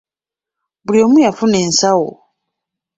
[0.85, 2.09] Buli omu yafuna ensawo!